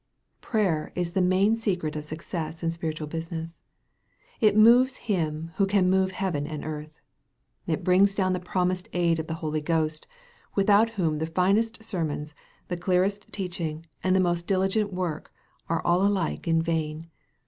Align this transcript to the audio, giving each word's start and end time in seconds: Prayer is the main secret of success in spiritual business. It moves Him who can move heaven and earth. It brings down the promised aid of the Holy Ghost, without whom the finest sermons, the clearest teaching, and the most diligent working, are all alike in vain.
Prayer 0.41 0.91
is 0.95 1.11
the 1.11 1.21
main 1.21 1.55
secret 1.55 1.95
of 1.95 2.03
success 2.03 2.63
in 2.63 2.71
spiritual 2.71 3.05
business. 3.05 3.59
It 4.39 4.57
moves 4.57 4.97
Him 5.05 5.51
who 5.57 5.67
can 5.67 5.91
move 5.91 6.13
heaven 6.13 6.47
and 6.47 6.65
earth. 6.65 6.99
It 7.67 7.83
brings 7.83 8.15
down 8.15 8.33
the 8.33 8.39
promised 8.39 8.89
aid 8.93 9.19
of 9.19 9.27
the 9.27 9.35
Holy 9.45 9.61
Ghost, 9.61 10.07
without 10.55 10.89
whom 10.97 11.19
the 11.19 11.27
finest 11.27 11.83
sermons, 11.83 12.33
the 12.67 12.77
clearest 12.77 13.31
teaching, 13.31 13.85
and 14.03 14.15
the 14.15 14.19
most 14.19 14.47
diligent 14.47 14.91
working, 14.91 15.31
are 15.69 15.83
all 15.85 16.03
alike 16.03 16.47
in 16.47 16.63
vain. 16.63 17.11